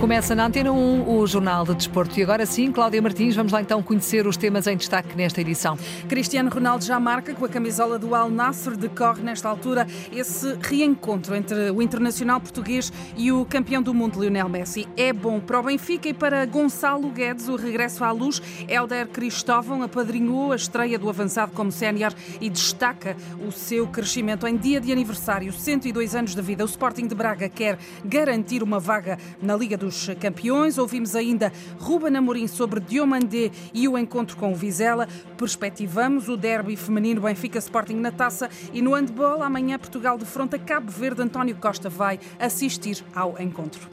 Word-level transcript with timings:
Começa 0.00 0.34
na 0.34 0.46
Antena 0.46 0.72
1 0.72 1.14
o 1.14 1.26
Jornal 1.26 1.62
de 1.66 1.74
Desporto. 1.74 2.18
E 2.18 2.22
agora 2.22 2.46
sim, 2.46 2.72
Cláudia 2.72 3.02
Martins, 3.02 3.36
vamos 3.36 3.52
lá 3.52 3.60
então 3.60 3.82
conhecer 3.82 4.26
os 4.26 4.34
temas 4.34 4.66
em 4.66 4.74
destaque 4.74 5.14
nesta 5.14 5.42
edição. 5.42 5.76
Cristiano 6.08 6.48
Ronaldo 6.48 6.82
já 6.82 6.98
marca 6.98 7.34
com 7.34 7.44
a 7.44 7.48
camisola 7.50 7.98
do 7.98 8.14
Al 8.14 8.30
Nassr, 8.30 8.78
decorre 8.78 9.22
nesta 9.22 9.46
altura 9.46 9.86
esse 10.10 10.56
reencontro 10.62 11.34
entre 11.34 11.70
o 11.70 11.82
internacional 11.82 12.40
português 12.40 12.90
e 13.14 13.30
o 13.30 13.44
campeão 13.44 13.82
do 13.82 13.92
mundo, 13.92 14.18
Lionel 14.18 14.48
Messi. 14.48 14.88
É 14.96 15.12
bom 15.12 15.38
para 15.38 15.60
o 15.60 15.64
Benfica 15.64 16.08
e 16.08 16.14
para 16.14 16.46
Gonçalo 16.46 17.10
Guedes 17.10 17.48
o 17.48 17.56
regresso 17.56 18.02
à 18.02 18.10
luz. 18.10 18.40
Helder 18.66 19.06
Cristóvão 19.06 19.82
apadrinhou 19.82 20.52
a 20.52 20.56
estreia 20.56 20.98
do 20.98 21.10
avançado 21.10 21.52
como 21.52 21.70
sénior 21.70 22.14
e 22.40 22.48
destaca 22.48 23.14
o 23.46 23.52
seu 23.52 23.86
crescimento 23.86 24.46
em 24.46 24.56
dia 24.56 24.80
de 24.80 24.90
aniversário, 24.90 25.52
102 25.52 26.14
anos 26.14 26.34
de 26.34 26.40
vida. 26.40 26.64
O 26.64 26.66
Sporting 26.66 27.06
de 27.06 27.14
Braga 27.14 27.50
quer 27.50 27.78
garantir 28.02 28.62
uma 28.62 28.80
vaga 28.80 29.18
na 29.42 29.54
Liga 29.54 29.76
dos 29.76 29.89
campeões. 30.20 30.78
Ouvimos 30.78 31.14
ainda 31.14 31.52
Ruben 31.78 32.16
Amorim 32.16 32.46
sobre 32.46 32.80
Diomandé 32.80 33.50
e 33.72 33.86
o 33.88 33.96
encontro 33.96 34.36
com 34.36 34.52
o 34.52 34.54
Vizela. 34.54 35.08
Perspectivamos 35.36 36.28
o 36.28 36.36
derby 36.36 36.76
feminino 36.76 37.20
Benfica 37.20 37.58
Sporting 37.58 37.96
na 37.96 38.10
taça 38.10 38.48
e 38.72 38.80
no 38.82 38.94
handball 38.94 39.42
amanhã 39.42 39.78
Portugal 39.78 40.16
de 40.16 40.24
fronte 40.24 40.58
Cabo 40.58 40.90
Verde. 40.90 41.22
António 41.22 41.56
Costa 41.56 41.88
vai 41.88 42.18
assistir 42.38 43.04
ao 43.14 43.40
encontro. 43.40 43.88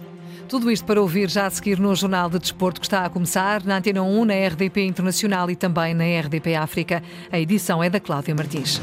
Tudo 0.48 0.72
isto 0.72 0.86
para 0.86 1.02
ouvir 1.02 1.30
já 1.30 1.46
a 1.46 1.50
seguir 1.50 1.78
no 1.78 1.94
Jornal 1.94 2.30
de 2.30 2.40
Desporto 2.40 2.80
que 2.80 2.86
está 2.86 3.06
a 3.06 3.09
começar 3.09 3.64
na 3.66 3.78
Antena 3.78 4.02
1, 4.02 4.26
na 4.26 4.34
RDP 4.34 4.86
Internacional 4.86 5.52
e 5.52 5.56
também 5.56 5.94
na 5.94 6.06
RDP 6.22 6.56
África. 6.56 7.04
A 7.32 7.38
edição 7.38 7.84
é 7.84 7.90
da 7.90 8.00
Cláudia 8.00 8.34
Martins. 8.34 8.80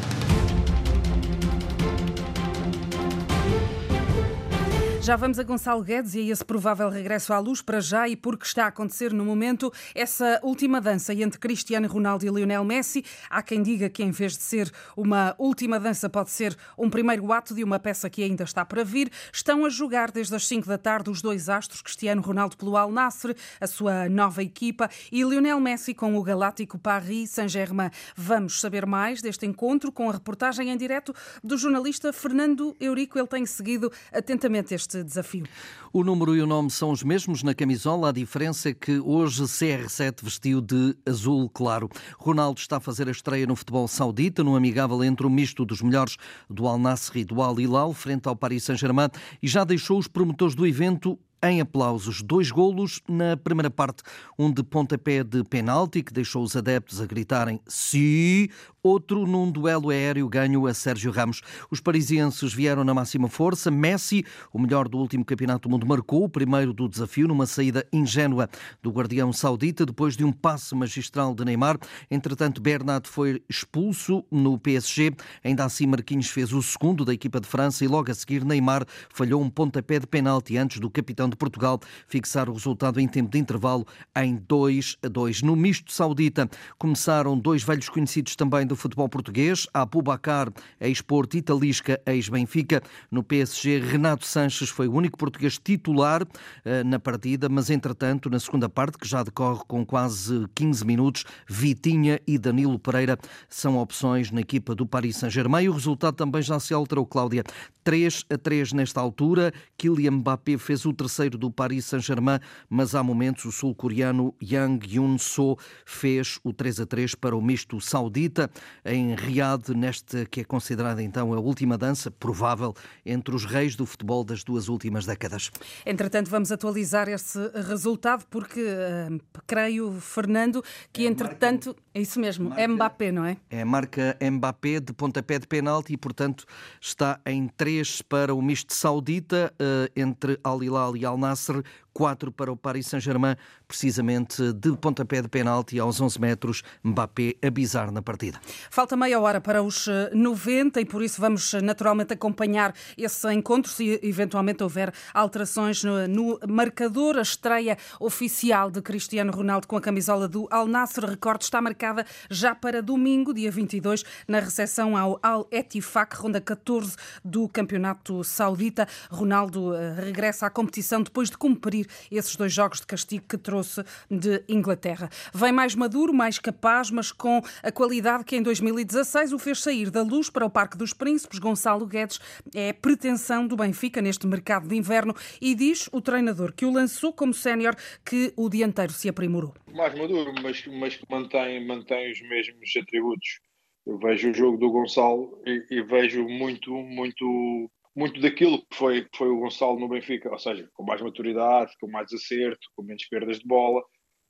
Já 5.05 5.17
vamos 5.17 5.39
a 5.39 5.43
Gonçalo 5.43 5.83
Guedes 5.83 6.15
e 6.15 6.21
a 6.21 6.33
esse 6.33 6.43
provável 6.43 6.89
regresso 6.89 7.35
à 7.35 7.39
luz 7.39 7.61
para 7.61 7.79
já 7.79 8.09
e 8.09 8.17
porque 8.17 8.47
está 8.47 8.65
a 8.65 8.69
acontecer 8.69 9.12
no 9.12 9.23
momento 9.23 9.70
essa 9.95 10.41
última 10.42 10.81
dança 10.81 11.12
entre 11.12 11.39
Cristiano 11.39 11.87
Ronaldo 11.87 12.25
e 12.25 12.31
Lionel 12.31 12.65
Messi. 12.65 13.05
Há 13.28 13.43
quem 13.43 13.62
diga 13.62 13.91
que 13.91 14.03
em 14.03 14.11
vez 14.11 14.33
de 14.33 14.43
ser 14.43 14.73
uma 14.97 15.34
última 15.37 15.78
dança 15.78 16.09
pode 16.09 16.31
ser 16.31 16.56
um 16.78 16.89
primeiro 16.89 17.31
ato 17.34 17.55
de 17.55 17.62
uma 17.62 17.78
peça 17.78 18.09
que 18.09 18.23
ainda 18.23 18.45
está 18.45 18.65
para 18.65 18.83
vir. 18.83 19.12
Estão 19.31 19.67
a 19.67 19.69
jogar 19.69 20.11
desde 20.11 20.34
as 20.34 20.48
5 20.48 20.67
da 20.67 20.78
tarde 20.78 21.11
os 21.11 21.21
dois 21.21 21.50
astros, 21.50 21.83
Cristiano 21.83 22.23
Ronaldo 22.23 22.56
pelo 22.56 22.75
Al 22.75 22.91
Nassr, 22.91 23.34
a 23.61 23.67
sua 23.67 24.09
nova 24.09 24.43
equipa, 24.43 24.89
e 25.12 25.23
Lionel 25.23 25.61
Messi 25.61 25.93
com 25.93 26.17
o 26.17 26.23
galáctico 26.23 26.78
Paris 26.78 27.28
Saint-Germain. 27.28 27.91
Vamos 28.17 28.59
saber 28.59 28.87
mais 28.87 29.21
deste 29.21 29.45
encontro 29.45 29.93
com 29.93 30.09
a 30.09 30.15
reportagem 30.15 30.71
em 30.71 30.78
direto 30.78 31.15
do 31.43 31.59
jornalista 31.59 32.11
Fernando 32.11 32.75
Eurico. 32.81 33.19
Ele 33.19 33.28
tem 33.28 33.45
seguido 33.45 33.93
atentamente 34.11 34.73
este 34.73 34.94
este 34.98 35.05
desafio? 35.05 35.45
O 35.92 36.03
número 36.03 36.37
e 36.37 36.41
o 36.41 36.47
nome 36.47 36.70
são 36.70 36.91
os 36.91 37.03
mesmos 37.03 37.42
na 37.42 37.55
camisola, 37.55 38.09
a 38.09 38.12
diferença 38.12 38.69
é 38.69 38.75
que 38.75 38.98
hoje 38.98 39.45
CR7 39.45 40.23
vestiu 40.23 40.61
de 40.61 40.97
azul 41.06 41.48
claro. 41.48 41.89
Ronaldo 42.19 42.61
está 42.61 42.77
a 42.77 42.81
fazer 42.81 43.09
a 43.09 43.12
estreia 43.12 43.47
no 43.47 43.56
futebol 43.56 43.89
saudita, 43.89 44.42
no 44.42 44.56
amigável 44.56 45.03
entre 45.05 45.27
o 45.27 45.31
misto 45.31 45.65
dos 45.65 45.83
melhores 45.83 46.17
do 46.48 46.67
Al 46.67 46.78
Nassr 46.78 47.19
e 47.19 47.25
do 47.25 47.42
Al 47.42 47.59
Hilal, 47.59 47.92
frente 47.92 48.28
ao 48.28 48.37
Paris 48.37 48.65
Saint-Germain, 48.65 49.09
e 49.42 49.48
já 49.48 49.65
deixou 49.65 49.98
os 49.98 50.09
promotores 50.09 50.55
do 50.55 50.67
evento 50.67 51.19
em 51.42 51.61
aplausos. 51.61 52.22
Dois 52.22 52.50
golos 52.50 53.00
na 53.09 53.37
primeira 53.37 53.70
parte, 53.70 54.03
um 54.39 54.50
de 54.50 54.62
pontapé 54.62 55.22
de 55.22 55.45
penalti 55.45 56.03
que 56.03 56.12
deixou 56.12 56.42
os 56.42 56.56
adeptos 56.56 57.00
a 57.00 57.06
gritarem 57.06 57.61
sim, 57.67 58.48
outro 58.85 59.27
num 59.27 59.51
duelo 59.51 59.89
aéreo 59.89 60.29
ganho 60.29 60.67
a 60.67 60.75
Sérgio 60.75 61.11
Ramos. 61.11 61.41
Os 61.71 61.81
parisienses 61.81 62.53
vieram 62.53 62.85
na 62.85 62.93
máxima 62.93 63.31
força. 63.31 63.71
Messi, 63.71 64.27
o 64.53 64.59
melhor 64.59 64.87
do 64.89 64.99
último 64.99 65.25
campeonato 65.25 65.67
do 65.67 65.73
mundo, 65.73 65.87
marcou 65.87 66.25
o 66.25 66.29
primeiro 66.29 66.75
do 66.75 66.87
desafio 66.87 67.27
numa 67.27 67.47
saída 67.47 67.87
ingênua 67.91 68.47
do 68.83 68.91
guardião 68.91 69.33
saudita 69.33 69.87
depois 69.87 70.19
de 70.19 70.23
um 70.23 70.31
passe 70.31 70.75
magistral 70.75 71.35
de 71.35 71.47
Neymar. 71.47 71.79
Entretanto, 72.11 72.61
Bernat 72.61 73.09
foi 73.09 73.43
expulso 73.49 74.23
no 74.31 74.59
PSG. 74.59 75.12
Ainda 75.43 75.65
assim, 75.65 75.87
Marquinhos 75.87 76.28
fez 76.28 76.53
o 76.53 76.62
segundo 76.62 77.06
da 77.06 77.15
equipa 77.15 77.41
de 77.41 77.49
França 77.49 77.87
e 77.87 77.89
logo 77.89 78.11
a 78.11 78.15
seguir 78.15 78.44
Neymar 78.44 78.84
falhou 79.09 79.41
um 79.41 79.49
pontapé 79.49 79.99
de 79.99 80.06
penalti 80.06 80.59
antes 80.59 80.78
do 80.78 80.91
capitão 80.91 81.27
de 81.27 81.37
Portugal 81.37 81.81
fixar 82.06 82.50
o 82.50 82.53
resultado 82.53 83.00
em 83.00 83.09
tempo 83.09 83.31
de 83.31 83.39
intervalo 83.39 83.87
em 84.15 84.37
2 84.37 84.99
a 85.03 85.09
2. 85.09 85.41
No 85.41 85.56
misto 85.56 85.91
saudita 85.91 86.50
começaram 86.78 87.39
dois 87.39 87.62
velhos 87.62 87.89
conhecidos 87.89 88.37
também 88.37 88.67
do 88.67 88.74
futebol 88.77 89.09
português, 89.09 89.67
Abubacar, 89.73 90.53
ex-Porto, 90.81 91.37
Italisca, 91.37 92.01
ex-Benfica. 92.07 92.83
No 93.11 93.23
PSG, 93.23 93.81
Renato 93.81 94.27
Sanches 94.27 94.69
foi 94.69 94.89
o 94.89 94.93
único 94.93 95.19
português 95.19 95.59
titular 95.59 96.27
eh, 96.65 96.85
na 96.85 96.99
partida, 96.99 97.49
mas 97.49 97.71
entretanto, 97.71 98.31
na 98.31 98.39
segunda 98.39 98.69
parte, 98.69 98.99
que 98.99 99.09
já 99.09 99.23
decorre 99.23 99.62
com 99.67 99.85
quase 99.85 100.47
15 100.55 100.85
minutos, 100.85 101.25
Vitinha 101.47 102.21
e 102.27 102.39
Danilo 102.39 102.79
Pereira 102.79 103.19
são 103.49 103.79
opções 103.79 104.31
na 104.31 104.41
equipa 104.41 104.75
do 104.75 104.87
Paris 104.87 105.17
Saint-Germain. 105.17 105.69
O 105.69 105.73
resultado 105.73 106.15
também 106.15 106.43
já 106.43 106.59
se 106.61 106.73
alterou, 106.75 107.06
Cláudia. 107.06 107.45
3 107.85 108.25
a 108.31 108.39
3 108.39 108.73
nesta 108.73 109.01
altura. 109.01 109.53
Kylian 109.77 110.12
Mbappé 110.12 110.56
fez 110.59 110.87
o 110.87 110.93
terceiro 110.93 111.37
do 111.37 111.51
Paris 111.51 111.85
Saint-Germain, 111.85 112.41
mas 112.69 112.95
há 112.95 113.03
momentos 113.03 113.45
o 113.45 113.53
sul-coreano 113.53 114.35
Yang 114.43 114.97
Yun-so 114.97 115.56
fez 115.85 116.39
o 116.43 116.53
3 116.53 116.81
a 116.81 116.87
3 116.87 117.15
para 117.15 117.37
o 117.37 117.43
misto 117.43 117.81
saudita 117.81 118.51
em 118.84 119.14
Riad, 119.14 119.70
nesta 119.75 120.26
que 120.26 120.42
é 120.42 120.44
considerada 120.44 121.02
então 121.02 121.32
a 121.32 121.41
última 121.41 121.78
dança 121.78 122.10
provável 122.10 122.75
entre 123.04 123.34
os 123.34 123.47
reis 123.47 123.75
do 123.75 123.86
futebol 123.86 124.22
das 124.22 124.44
duas 124.44 124.69
últimas 124.69 125.06
décadas. 125.06 125.50
Entretanto, 125.86 126.30
vamos 126.30 126.52
atualizar 126.52 127.08
esse 127.08 127.38
resultado 127.66 128.25
porque 128.28 128.60
uh, 128.60 129.20
creio, 129.47 129.92
Fernando, 130.00 130.62
que 130.92 131.06
é 131.06 131.08
entretanto, 131.08 131.69
marca, 131.69 131.82
é 131.94 132.00
isso 132.00 132.20
mesmo, 132.20 132.50
marca, 132.50 132.69
Mbappé, 132.69 133.12
não 133.12 133.25
é? 133.25 133.38
É 133.50 133.62
a 133.62 133.66
marca 133.66 134.16
Mbappé 134.20 134.81
de 134.81 134.92
pontapé 134.92 135.38
de 135.38 135.46
penalti 135.46 135.94
e, 135.94 135.96
portanto, 135.96 136.44
está 136.78 137.19
em 137.25 137.48
3 137.48 138.02
para 138.02 138.34
o 138.34 138.42
misto 138.42 138.75
saudita 138.75 139.52
uh, 139.54 139.91
entre 139.96 140.38
Al 140.44 140.62
Hilal 140.62 140.96
e 140.96 141.04
Al 141.06 141.14
Al-Nasser 141.14 141.62
4 141.94 142.32
para 142.32 142.53
o 142.53 142.56
Paris 142.56 142.88
Saint-Germain, 142.88 143.37
precisamente 143.66 144.53
de 144.53 144.77
pontapé 144.77 145.22
de 145.22 145.28
penalti 145.28 145.78
aos 145.78 146.00
11 146.00 146.21
metros, 146.21 146.62
Mbappé 146.82 147.37
a 147.43 147.50
bizar 147.50 147.91
na 147.93 148.03
partida. 148.03 148.41
Falta 148.69 148.97
meia 148.97 149.19
hora 149.21 149.41
para 149.41 149.62
os 149.62 149.88
90 150.12 150.81
eh, 150.81 150.82
e 150.82 150.84
por 150.84 151.03
isso 151.03 151.21
vamos 151.21 151.55
eh, 151.55 151.60
naturalmente 151.62 152.12
acompanhar 152.12 152.75
esse 152.99 153.32
encontro, 153.32 153.71
se 153.71 154.00
eventualmente 154.03 154.62
houver 154.62 154.93
alterações 155.15 155.82
no, 155.84 156.38
marcador. 156.49 157.16
A 157.19 157.22
estreia 157.22 157.78
oficial 158.00 158.71
de 158.71 158.82
Cristiano 158.82 159.32
Ronaldo 159.32 159.69
com 159.69 159.76
a 159.76 159.81
camisola 159.81 160.26
do 160.26 160.49
Al 160.50 160.66
Nassr, 160.66 161.05
recorde, 161.05 161.44
está 161.44 161.62
marcada 161.62 162.05
já 162.28 162.55
para 162.55 162.82
domingo, 162.82 163.32
dia 163.32 163.50
22, 163.50 164.05
na 164.26 164.41
recepção 164.41 164.97
ao 164.97 165.19
Al 165.22 165.47
Etifak, 165.50 166.16
ronda 166.16 166.41
14 166.41 166.97
do 167.25 167.49
Campeonato 167.49 168.25
Saudita. 168.25 168.88
Ronaldo 169.11 169.75
eh, 169.75 169.94
regressa 169.94 170.47
à 170.47 170.50
competição 170.50 171.03
depois 171.03 171.31
de 171.31 171.38
cumprir 171.38 171.84
esses 172.11 172.37
dois 172.37 172.53
jogos 172.53 172.81
de 172.81 172.87
castigo 172.87 173.25
que 173.28 173.39
trouxe 173.39 173.83
de 174.11 174.43
Inglaterra. 174.49 175.09
Vem 175.33 175.53
mais 175.53 175.75
maduro, 175.75 176.12
mais 176.12 176.39
capaz, 176.39 176.91
mas 176.91 177.12
com 177.12 177.43
a 177.62 177.72
qualidade 177.72 178.25
que 178.25 178.37
em 178.37 178.43
2016 178.43 179.33
o 179.33 179.39
fez 179.39 179.61
sair 179.61 179.91
da 179.91 180.03
luz 180.03 180.31
para 180.31 180.47
o 180.47 180.50
Parque 180.50 180.77
dos 180.77 180.93
Príncipes. 180.93 181.39
Gonçalo 181.39 181.87
Guedes 181.87 182.21
é 182.55 182.73
pretensão 182.73 183.47
do 183.47 183.56
Benfica 183.56 184.00
neste 184.00 184.27
mercado 184.27 184.69
de 184.69 184.77
inverno 184.77 185.15
e 185.41 185.55
diz 185.55 185.89
o 185.93 186.00
treinador 186.00 186.53
que 186.53 186.65
o 186.65 186.73
lançou 186.73 187.12
como 187.12 187.34
sénior 187.34 187.75
que 188.05 188.33
o 188.37 188.49
dianteiro 188.49 188.93
se 188.93 189.09
aprimorou. 189.09 189.55
Mais 189.73 189.97
maduro, 189.97 190.33
mas, 190.43 190.65
mas 190.67 190.97
que 190.97 191.05
mantém, 191.11 191.67
mantém 191.67 192.12
os 192.12 192.21
mesmos 192.23 192.71
atributos. 192.81 193.41
Eu 193.87 193.99
vejo 193.99 194.31
o 194.31 194.34
jogo 194.34 194.56
do 194.56 194.71
Gonçalo 194.71 195.43
e, 195.44 195.67
e 195.71 195.83
vejo 195.83 196.27
muito, 196.27 196.71
muito 196.73 197.71
muito 197.94 198.21
daquilo 198.21 198.59
que 198.66 198.77
foi, 198.77 199.06
foi 199.15 199.28
o 199.28 199.38
Gonçalo 199.38 199.78
no 199.78 199.88
Benfica, 199.88 200.31
ou 200.31 200.38
seja, 200.38 200.69
com 200.75 200.82
mais 200.82 201.00
maturidade, 201.00 201.73
com 201.81 201.88
mais 201.88 202.12
acerto, 202.12 202.67
com 202.75 202.82
menos 202.82 203.05
perdas 203.06 203.38
de 203.38 203.46
bola, 203.46 203.82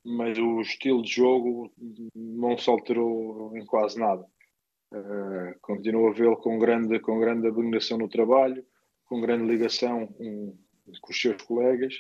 mas 0.05 0.39
o 0.39 0.61
estilo 0.61 1.03
de 1.03 1.11
jogo 1.11 1.73
não 2.15 2.59
se 2.59 2.69
alterou 2.69 3.57
em 3.57 3.65
quase 3.65 3.99
nada. 3.99 4.25
Uh, 4.93 5.59
continuo 5.63 6.09
a 6.09 6.13
vê-lo 6.13 6.37
com 6.37 6.59
grande, 6.59 7.01
com 7.01 7.19
grande 7.19 7.49
abnegação 7.49 7.99
no 7.99 8.09
trabalho, 8.09 8.65
com 9.07 9.21
grande 9.21 9.45
ligação 9.45 10.15
um, 10.21 10.57
com 11.01 11.11
os 11.11 11.21
seus 11.21 11.43
colegas 11.43 11.95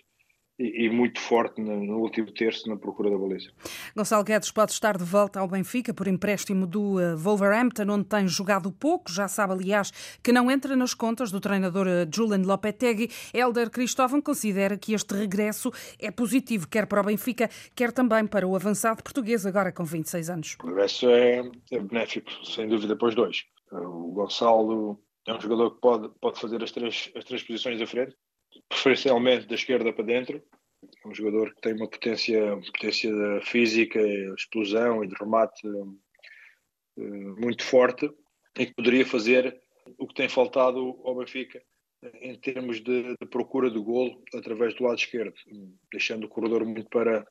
e, 0.58 0.88
muito 0.88 1.20
forte 1.20 1.60
no, 1.60 1.98
último 1.98 2.30
terço 2.32 2.68
na 2.68 2.76
procura 2.76 3.10
da 3.10 3.18
baliza. 3.18 3.50
Gonçalo 3.96 4.22
Guedes 4.22 4.50
pode 4.50 4.72
estar 4.72 4.96
de 4.96 5.04
volta 5.04 5.40
ao 5.40 5.48
Benfica 5.48 5.92
por 5.92 6.06
empréstimo 6.06 6.66
do 6.66 6.98
uh, 6.98 7.16
Wolverhampton, 7.16 7.90
onde 7.90 8.04
tem 8.04 8.28
jogado 8.28 8.70
pouco. 8.70 9.10
Já 9.10 9.26
sabe, 9.26 9.52
aliás, 9.52 9.90
que 10.22 10.32
não 10.32 10.50
entra 10.50 10.76
nas 10.76 10.94
contas 10.94 11.30
do 11.30 11.40
treinador 11.40 11.86
uh, 11.86 12.08
Julian 12.12 12.42
Lopetegui. 12.46 13.10
Helder 13.32 13.70
Cristóvão 13.70 14.20
considera 14.20 14.76
que 14.76 14.94
este 14.94 15.14
regresso 15.14 15.72
é 15.98 16.10
positivo, 16.10 16.68
quer 16.68 16.86
para 16.86 17.00
o 17.00 17.04
Benfica, 17.04 17.50
quer 17.74 17.90
também 17.90 18.26
para 18.26 18.46
o 18.46 18.54
avançado 18.54 19.02
português, 19.02 19.44
agora 19.44 19.72
com 19.72 19.84
26 19.84 20.30
anos. 20.30 20.56
O 20.62 20.68
regresso 20.68 21.08
é, 21.08 21.42
é 21.72 21.80
benéfico, 21.80 22.30
sem 22.44 22.68
dúvida, 22.68 22.96
para 22.96 23.08
os 23.08 23.14
dois. 23.14 23.44
O 23.72 24.12
Gonçalo 24.12 25.00
é 25.26 25.34
um 25.34 25.40
jogador 25.40 25.70
que 25.72 25.80
pode, 25.80 26.08
pode 26.20 26.38
fazer 26.38 26.62
as 26.62 26.70
três, 26.70 27.10
as 27.16 27.24
três 27.24 27.42
posições 27.42 27.80
à 27.80 27.86
frente, 27.86 28.14
preferencialmente 28.68 29.46
da 29.46 29.54
esquerda 29.54 29.92
para 29.92 30.04
dentro, 30.04 30.42
É 31.04 31.08
um 31.08 31.14
jogador 31.14 31.54
que 31.54 31.60
tem 31.60 31.74
uma 31.74 31.88
potência, 31.88 32.56
potência 32.72 33.12
física, 33.42 34.00
explosão 34.36 35.02
e 35.02 35.08
de 35.08 35.14
remate 35.14 35.66
uh, 35.66 37.40
muito 37.40 37.64
forte 37.64 38.10
e 38.58 38.66
que 38.66 38.74
poderia 38.74 39.06
fazer 39.06 39.60
o 39.98 40.06
que 40.06 40.14
tem 40.14 40.28
faltado 40.28 41.00
ao 41.04 41.16
Benfica 41.16 41.62
em 42.20 42.38
termos 42.38 42.82
de, 42.82 43.16
de 43.16 43.26
procura 43.30 43.70
de 43.70 43.78
golo 43.78 44.22
através 44.34 44.74
do 44.74 44.84
lado 44.84 44.98
esquerdo, 44.98 45.34
deixando 45.90 46.24
o 46.24 46.28
corredor 46.28 46.64
muito 46.64 46.88
para, 46.90 47.26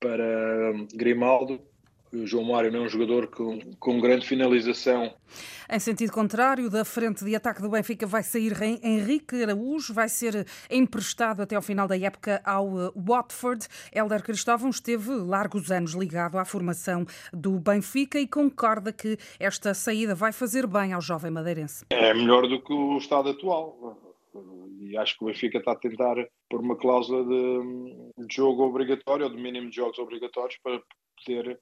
para 0.00 0.72
Grimaldo 0.94 1.60
o 2.12 2.26
João 2.26 2.44
Mário 2.44 2.70
não 2.70 2.80
é 2.80 2.82
um 2.82 2.88
jogador 2.88 3.28
com, 3.28 3.58
com 3.78 4.00
grande 4.00 4.26
finalização. 4.26 5.14
Em 5.70 5.78
sentido 5.78 6.12
contrário, 6.12 6.68
da 6.68 6.84
frente 6.84 7.24
de 7.24 7.34
ataque 7.34 7.62
do 7.62 7.70
Benfica 7.70 8.06
vai 8.06 8.22
sair 8.22 8.52
Henrique 8.62 9.42
Araújo, 9.42 9.94
vai 9.94 10.08
ser 10.08 10.46
emprestado 10.70 11.40
até 11.40 11.56
ao 11.56 11.62
final 11.62 11.88
da 11.88 11.98
época 11.98 12.42
ao 12.44 12.68
eh, 12.78 12.92
Watford. 12.94 13.66
Helder 13.92 14.22
Cristóvão 14.22 14.68
esteve 14.68 15.10
largos 15.10 15.70
anos 15.70 15.92
ligado 15.92 16.38
à 16.38 16.44
formação 16.44 17.06
do 17.32 17.58
Benfica 17.58 18.20
e 18.20 18.26
concorda 18.26 18.92
que 18.92 19.16
esta 19.40 19.72
saída 19.72 20.14
vai 20.14 20.32
fazer 20.32 20.66
bem 20.66 20.92
ao 20.92 21.00
jovem 21.00 21.30
madeirense. 21.30 21.86
É 21.90 22.12
melhor 22.12 22.46
do 22.46 22.60
que 22.60 22.72
o 22.72 22.98
estado 22.98 23.30
atual. 23.30 23.98
E 24.80 24.96
acho 24.96 25.16
que 25.16 25.24
o 25.24 25.26
Benfica 25.28 25.58
está 25.58 25.72
a 25.72 25.76
tentar 25.76 26.16
pôr 26.50 26.60
uma 26.60 26.76
cláusula 26.76 27.24
de, 27.24 28.26
de 28.26 28.34
jogo 28.34 28.64
obrigatório, 28.64 29.24
ou 29.24 29.34
de 29.34 29.40
mínimo 29.40 29.70
de 29.70 29.76
jogos 29.76 29.98
obrigatórios, 29.98 30.58
para 30.62 30.82
poder 31.24 31.58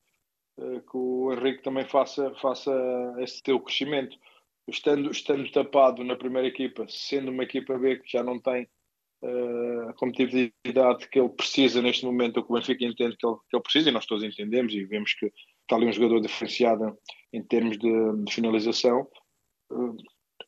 que 0.56 0.96
o 0.96 1.32
Henrique 1.32 1.62
também 1.62 1.84
faça, 1.84 2.34
faça 2.40 2.70
esse 3.18 3.40
seu 3.44 3.58
crescimento. 3.60 4.16
Estando, 4.68 5.10
estando 5.10 5.50
tapado 5.50 6.04
na 6.04 6.14
primeira 6.14 6.46
equipa, 6.46 6.86
sendo 6.88 7.30
uma 7.30 7.42
equipa 7.42 7.76
B 7.76 7.96
que 7.96 8.12
já 8.12 8.22
não 8.22 8.38
tem 8.38 8.68
uh, 9.22 9.88
a 9.88 9.92
competitividade 9.94 11.08
que 11.08 11.18
ele 11.18 11.28
precisa 11.30 11.82
neste 11.82 12.04
momento, 12.04 12.38
o 12.38 12.44
que 12.44 12.52
o 12.52 12.54
Benfica 12.54 12.84
entende 12.84 13.16
que 13.16 13.26
ele, 13.26 13.36
que 13.48 13.56
ele 13.56 13.62
precisa, 13.62 13.88
e 13.88 13.92
nós 13.92 14.06
todos 14.06 14.22
entendemos, 14.22 14.72
e 14.72 14.84
vemos 14.84 15.14
que 15.14 15.26
está 15.62 15.74
ali 15.74 15.86
um 15.86 15.92
jogador 15.92 16.20
diferenciado 16.20 16.96
em 17.32 17.42
termos 17.42 17.78
de, 17.78 17.90
de 18.24 18.32
finalização, 18.32 19.08
uh, 19.72 19.96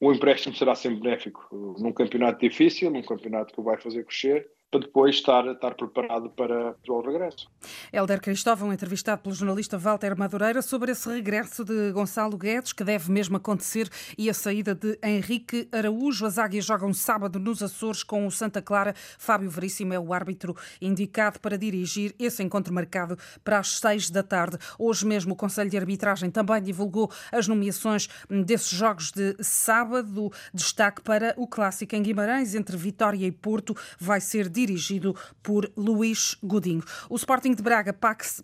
o 0.01 0.13
empréstimo 0.13 0.55
será 0.55 0.75
sempre 0.75 1.01
benéfico. 1.01 1.77
Num 1.79 1.93
campeonato 1.93 2.41
difícil, 2.41 2.91
num 2.91 3.03
campeonato 3.03 3.53
que 3.53 3.61
o 3.61 3.65
vai 3.65 3.81
fazer 3.81 4.05
crescer, 4.05 4.49
para 4.73 4.81
depois 4.81 5.17
estar, 5.17 5.47
estar 5.49 5.75
preparado 5.75 6.31
para, 6.31 6.73
para 6.73 6.93
o 6.95 7.03
regresso. 7.03 7.47
Helder 7.93 8.23
Cristóvão, 8.23 8.73
entrevistado 8.73 9.21
pelo 9.21 9.35
jornalista 9.35 9.77
Walter 9.77 10.17
Madureira 10.17 10.63
sobre 10.63 10.93
esse 10.93 11.07
regresso 11.11 11.63
de 11.63 11.93
Gonçalo 11.93 12.39
Guedes, 12.39 12.73
que 12.73 12.83
deve 12.83 13.13
mesmo 13.13 13.37
acontecer, 13.37 13.91
e 14.17 14.31
a 14.31 14.35
saída 14.35 14.75
de 14.75 14.99
Henrique 15.05 15.69
Araújo. 15.71 16.25
As 16.25 16.39
Águias 16.39 16.65
jogam 16.65 16.95
sábado 16.95 17.39
nos 17.39 17.63
Açores 17.63 18.03
com 18.03 18.27
o 18.27 18.31
Santa 18.31 18.63
Clara. 18.63 18.95
Fábio 19.19 19.51
Veríssimo 19.51 19.93
é 19.93 20.01
o 20.01 20.15
árbitro 20.15 20.57
indicado 20.81 21.39
para 21.39 21.59
dirigir 21.59 22.15
esse 22.19 22.43
encontro 22.43 22.73
marcado 22.73 23.19
para 23.45 23.59
as 23.59 23.79
seis 23.79 24.09
da 24.09 24.23
tarde. 24.23 24.57
Hoje 24.79 25.05
mesmo 25.05 25.35
o 25.35 25.37
Conselho 25.37 25.69
de 25.69 25.77
Arbitragem 25.77 26.31
também 26.31 26.63
divulgou 26.63 27.11
as 27.31 27.47
nomeações 27.47 28.09
desses 28.31 28.71
jogos 28.71 29.13
de 29.13 29.37
sábado. 29.41 30.33
Destaque 30.55 31.03
para 31.03 31.35
o 31.37 31.47
clássico 31.47 31.95
em 31.95 32.03
Guimarães 32.03 32.55
entre 32.55 32.75
Vitória 32.75 33.27
e 33.27 33.31
Porto 33.31 33.77
vai 34.01 34.19
ser 34.19 34.49
dirigido 34.49 34.62
dirigido 34.67 35.17
por 35.43 35.70
Luís 35.76 36.37
Godinho. 36.41 36.85
O 37.11 37.17
Sporting 37.17 37.53
de 37.53 37.62
Braga 37.62 37.93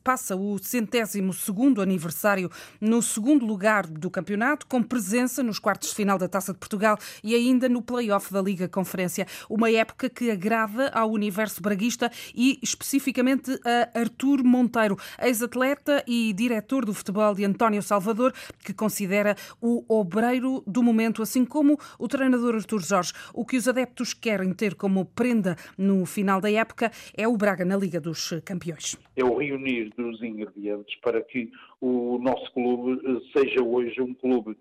passa 0.03 0.35
o 0.35 0.59
centésimo 0.59 1.33
segundo 1.33 1.81
aniversário 1.81 2.51
no 2.81 3.01
segundo 3.01 3.47
lugar 3.47 3.87
do 3.87 4.11
campeonato, 4.11 4.67
com 4.67 4.83
presença 4.83 5.43
nos 5.43 5.61
quartos 5.61 5.91
de 5.91 5.95
final 5.95 6.19
da 6.19 6.27
Taça 6.27 6.53
de 6.53 6.59
Portugal 6.59 6.99
e 7.23 7.35
ainda 7.35 7.69
no 7.69 7.81
play-off 7.81 8.33
da 8.33 8.43
Liga 8.43 8.69
Conferência. 8.69 9.27
Uma 9.49 9.71
época 9.71 10.09
que 10.09 10.29
agrada 10.31 10.89
ao 10.89 11.13
universo 11.13 11.63
braguista 11.63 12.11
e 12.35 12.59
especificamente 12.63 13.53
a 13.65 14.01
Artur 14.01 14.43
Monteiro, 14.43 14.99
ex-atleta 15.21 16.03
e 16.07 16.33
diretor 16.33 16.85
do 16.85 16.93
futebol 16.93 17.33
de 17.33 17.45
António 17.45 17.83
Salvador, 17.83 18.35
que 18.65 18.75
considera 18.75 19.37
o 19.61 19.85
obreiro 19.89 20.65
do 20.67 20.83
momento, 20.83 21.23
assim 21.23 21.45
como 21.45 21.79
o 21.97 22.09
treinador 22.09 22.57
Artur 22.57 22.83
Jorge. 22.83 23.13
O 23.33 23.45
que 23.45 23.57
os 23.57 23.69
adeptos 23.69 24.13
querem 24.13 24.53
ter 24.53 24.75
como 24.75 25.05
prenda 25.05 25.57
no 25.77 26.05
final 26.09 26.41
da 26.41 26.51
época 26.51 26.91
é 27.17 27.29
o 27.29 27.37
Braga 27.37 27.65
na 27.65 27.77
Liga 27.77 28.01
dos 28.01 28.31
Campeões. 28.45 28.97
É 29.17 29.23
o 29.23 29.37
reunir 29.37 29.91
dos 29.97 30.23
ingredientes 30.23 30.97
para 31.01 31.23
que 31.23 31.51
o 31.81 32.19
nosso 32.19 32.53
clube 32.53 33.01
eh, 33.07 33.39
seja 33.39 33.63
hoje 33.63 34.01
um 34.01 34.15
clube 34.15 34.57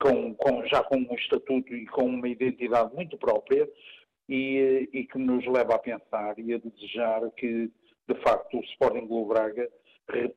com, 0.00 0.34
com, 0.34 0.66
já 0.66 0.82
com 0.82 0.96
um 0.96 1.14
estatuto 1.14 1.74
e 1.74 1.86
com 1.86 2.06
uma 2.06 2.28
identidade 2.28 2.94
muito 2.94 3.18
própria 3.18 3.68
e, 4.28 4.58
eh, 4.58 4.88
e, 4.92 5.04
que 5.04 5.18
nos 5.18 5.44
leva 5.46 5.74
a 5.74 5.78
pensar 5.78 6.38
e 6.38 6.54
a 6.54 6.58
desejar 6.58 7.28
que, 7.32 7.70
de 8.08 8.14
facto, 8.22 8.58
o 8.58 8.64
Sporting 8.64 9.06
Clube 9.06 9.28
Braga 9.34 9.68
eh, 10.12 10.30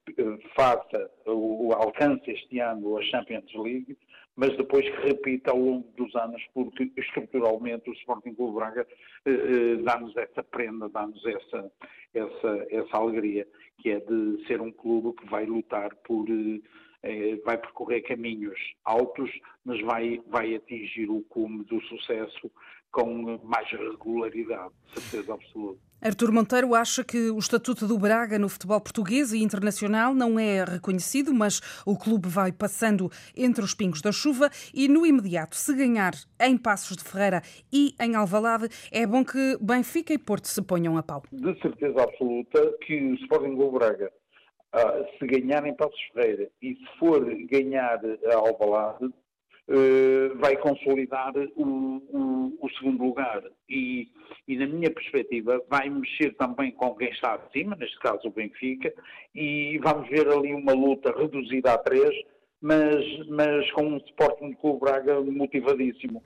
faça 0.56 1.10
o, 1.26 1.72
alcance 1.74 2.30
este 2.30 2.60
ano 2.60 2.98
a 2.98 3.04
Champions 3.04 3.54
League, 3.56 3.98
mas 4.36 4.56
depois 4.58 4.84
que 4.84 5.08
repita 5.08 5.52
ao 5.52 5.60
longo 5.60 5.88
dos 5.96 6.16
anos, 6.16 6.42
porque 6.54 6.92
estruturalmente 6.98 7.90
o 7.90 7.94
Sporting 7.94 8.34
Clube 8.34 8.56
Braga 8.56 8.88
eh, 9.26 9.32
eh, 9.32 9.76
dá-nos 9.84 10.16
essa 10.18 10.44
prenda, 10.44 10.90
dá-nos 10.90 11.24
essa, 11.26 11.72
essa, 12.14 12.68
essa 12.70 12.98
alegria, 12.98 13.48
que 13.78 13.92
é 13.92 14.00
de 14.00 14.44
ser 14.48 14.60
um 14.62 14.72
clube 14.72 15.16
que 15.18 15.30
vai 15.30 15.46
lutar 15.46 15.96
por. 16.04 16.26
Eh, 17.04 17.36
vai 17.44 17.58
percorrer 17.58 18.02
caminhos 18.02 18.58
altos, 18.86 19.30
mas 19.66 19.82
vai, 19.82 20.22
vai 20.28 20.56
atingir 20.56 21.10
o 21.10 21.22
cume 21.24 21.64
do 21.66 21.82
sucesso 21.82 22.50
com 22.92 23.40
mais 23.44 23.70
regularidade, 23.70 24.74
certeza 24.94 25.34
absoluta. 25.34 25.82
Artur 26.04 26.34
Monteiro 26.34 26.76
acha 26.76 27.02
que 27.02 27.30
o 27.30 27.40
estatuto 27.40 27.88
do 27.88 27.98
Braga 27.98 28.38
no 28.38 28.50
futebol 28.50 28.82
português 28.82 29.32
e 29.32 29.42
internacional 29.42 30.14
não 30.14 30.38
é 30.38 30.66
reconhecido, 30.66 31.34
mas 31.34 31.62
o 31.86 31.98
clube 31.98 32.28
vai 32.28 32.52
passando 32.52 33.10
entre 33.38 33.64
os 33.64 33.74
pingos 33.74 34.02
da 34.02 34.12
chuva 34.12 34.50
e 34.74 34.90
no 34.90 35.06
imediato, 35.06 35.56
se 35.56 35.74
ganhar 35.74 36.12
em 36.42 36.58
Passos 36.58 36.98
de 36.98 37.06
Ferreira 37.06 37.42
e 37.72 37.96
em 38.02 38.16
Alvalade, 38.16 38.68
é 38.92 39.08
bom 39.08 39.24
que 39.24 39.58
Benfica 39.62 40.14
e 40.14 40.18
Porto 40.18 40.50
se 40.50 40.62
ponham 40.62 40.98
a 40.98 41.04
pau. 41.04 41.24
De 41.32 41.58
certeza 41.62 42.04
absoluta 42.04 42.74
que 42.86 43.00
o 43.00 43.14
Sporting 43.16 43.56
do 43.56 43.72
Braga 43.72 44.12
Uh, 44.76 45.06
se 45.20 45.28
ganhar 45.28 45.64
em 45.68 45.76
Passos 45.76 46.02
Ferreira 46.12 46.50
e 46.60 46.74
se 46.74 46.98
for 46.98 47.24
ganhar 47.46 48.02
a 48.04 48.36
Alvalade, 48.36 49.14
vai 50.40 50.58
consolidar 50.58 51.34
o, 51.56 51.64
o, 51.64 52.58
o, 52.62 52.70
segundo 52.78 53.04
lugar. 53.04 53.44
E, 53.70 54.10
e, 54.48 54.58
na 54.58 54.68
minha 54.68 54.92
perspectiva, 54.92 55.64
vai 55.70 55.90
mexer 55.90 56.36
também 56.36 56.72
com 56.72 56.96
quem 56.96 57.10
está 57.10 57.36
acima, 57.36 57.76
neste 57.76 57.98
caso 58.00 58.28
o 58.28 58.32
Benfica, 58.32 58.94
e 59.34 59.80
vamos 59.80 60.10
ver 60.10 60.28
ali 60.28 60.54
uma 60.54 60.74
luta 60.74 61.14
reduzida 61.18 61.74
a 61.74 61.78
três, 61.78 62.14
mas, 62.62 63.28
mas 63.30 63.72
com 63.72 63.88
um 63.88 63.98
Sporting 63.98 64.54
Clube 64.54 64.82
Braga 64.82 65.22
motivadíssimo. 65.22 66.24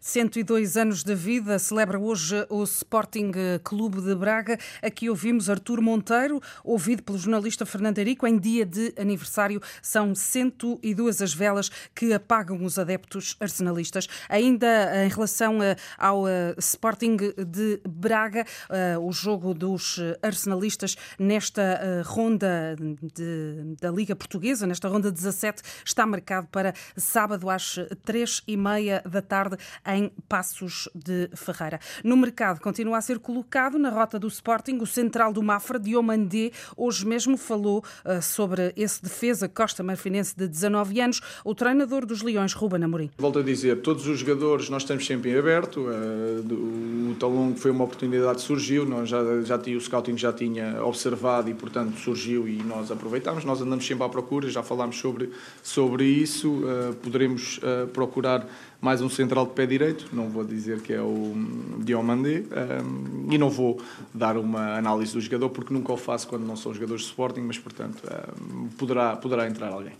102 0.00 0.76
anos 0.76 1.02
de 1.02 1.14
vida 1.14 1.58
celebra 1.58 1.98
hoje 1.98 2.46
o 2.48 2.62
Sporting 2.64 3.32
Clube 3.62 4.00
de 4.00 4.14
Braga. 4.14 4.58
Aqui 4.82 5.10
ouvimos 5.10 5.50
Artur 5.50 5.80
Monteiro, 5.80 6.40
ouvido 6.64 7.02
pelo 7.02 7.18
jornalista 7.18 7.66
Fernando 7.66 7.98
Erico. 7.98 8.26
Em 8.26 8.38
dia 8.38 8.64
de 8.64 8.92
aniversário, 8.98 9.60
são 9.82 10.14
102 10.14 11.22
as 11.22 11.34
velas 11.34 11.70
que 11.94 12.12
apagam 12.12 12.64
os 12.64 12.78
adeptos 12.78 13.36
arsenalistas. 13.40 14.06
Ainda 14.28 15.04
em 15.04 15.08
relação 15.08 15.62
eh, 15.62 15.76
ao 15.96 16.28
eh, 16.28 16.54
Sporting 16.58 17.16
de 17.16 17.80
Braga, 17.88 18.44
eh, 18.70 18.96
o 18.98 19.12
jogo 19.12 19.54
dos 19.54 20.00
arsenalistas 20.22 20.96
nesta 21.18 22.02
ronda 22.04 22.76
de, 23.14 23.76
da 23.80 23.90
Liga 23.90 24.14
Portuguesa, 24.16 24.66
nesta 24.66 24.88
ronda 24.88 25.10
17, 25.10 25.62
está 25.84 26.06
marcado 26.06 26.48
para 26.48 26.72
sábado 26.96 27.50
às 27.50 27.76
três 28.04 28.42
e 28.46 28.56
meia 28.56 29.02
da 29.08 29.22
tarde 29.22 29.56
em 29.86 30.10
Passos 30.28 30.88
de 30.94 31.28
Ferreira. 31.34 31.80
No 32.04 32.16
mercado 32.16 32.60
continua 32.60 32.98
a 32.98 33.00
ser 33.00 33.18
colocado 33.18 33.78
na 33.78 33.90
rota 33.90 34.18
do 34.18 34.28
Sporting 34.28 34.78
o 34.78 34.86
central 34.86 35.32
do 35.32 35.42
Mafra, 35.42 35.78
Diomandé, 35.78 36.50
hoje 36.76 37.06
mesmo 37.06 37.36
falou 37.36 37.84
uh, 38.04 38.22
sobre 38.22 38.72
esse 38.76 39.02
defesa 39.02 39.48
Costa 39.48 39.82
Marfinense 39.82 40.36
de 40.36 40.46
19 40.46 41.00
anos, 41.00 41.20
o 41.44 41.54
treinador 41.54 42.04
dos 42.04 42.22
Leões, 42.22 42.52
Ruben 42.52 42.84
Amorim. 42.84 43.10
Volto 43.18 43.38
a 43.38 43.42
dizer, 43.42 43.80
todos 43.80 44.06
os 44.06 44.18
jogadores 44.18 44.68
nós 44.68 44.82
estamos 44.82 45.06
sempre 45.06 45.30
em 45.30 45.38
aberto, 45.38 45.80
uh, 45.80 47.10
o 47.10 47.14
Talongo 47.14 47.58
foi 47.58 47.70
uma 47.70 47.84
oportunidade 47.84 48.38
que 48.38 48.44
surgiu, 48.44 48.84
nós 48.84 49.08
já, 49.08 49.18
já 49.42 49.56
o 49.56 49.80
scouting 49.80 50.16
já 50.16 50.32
tinha 50.32 50.82
observado 50.84 51.50
e 51.50 51.54
portanto 51.54 51.98
surgiu 51.98 52.48
e 52.48 52.62
nós 52.62 52.90
aproveitámos, 52.90 53.44
nós 53.44 53.60
andamos 53.60 53.86
sempre 53.86 54.04
à 54.04 54.08
procura, 54.08 54.48
já 54.48 54.62
falámos 54.62 54.98
sobre, 54.98 55.30
sobre 55.62 56.04
isso, 56.04 56.50
uh, 56.50 56.94
poderemos 57.02 57.60
procurar 57.92 58.46
mais 58.80 59.00
um 59.00 59.08
central 59.08 59.46
de 59.46 59.52
pé 59.52 59.66
direito, 59.66 60.08
não 60.12 60.28
vou 60.28 60.44
dizer 60.44 60.80
que 60.80 60.92
é 60.92 61.00
o 61.00 61.34
Diomandé, 61.78 62.44
um, 62.84 63.32
e 63.32 63.36
não 63.36 63.50
vou 63.50 63.80
dar 64.14 64.36
uma 64.36 64.76
análise 64.76 65.12
do 65.12 65.20
jogador 65.20 65.50
porque 65.50 65.72
nunca 65.74 65.92
o 65.92 65.96
faço 65.96 66.28
quando 66.28 66.44
não 66.44 66.56
são 66.56 66.72
jogadores 66.72 67.02
de 67.02 67.08
Sporting, 67.08 67.40
mas 67.40 67.58
portanto 67.58 68.02
um, 68.40 68.68
poderá, 68.68 69.16
poderá 69.16 69.48
entrar 69.48 69.72
alguém. 69.72 69.94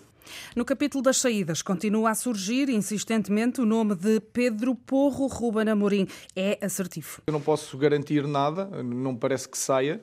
No 0.54 0.64
capítulo 0.64 1.02
das 1.02 1.16
saídas, 1.16 1.62
continua 1.62 2.10
a 2.10 2.14
surgir 2.14 2.68
insistentemente 2.68 3.60
o 3.60 3.66
nome 3.66 3.94
de 3.94 4.20
Pedro 4.20 4.74
Porro 4.74 5.26
Ruben 5.26 5.68
Amorim. 5.68 6.06
É 6.36 6.58
assertivo. 6.62 7.22
Eu 7.26 7.32
não 7.32 7.40
posso 7.40 7.76
garantir 7.78 8.26
nada, 8.26 8.66
não 8.82 9.16
parece 9.16 9.48
que 9.48 9.56
saia 9.56 10.00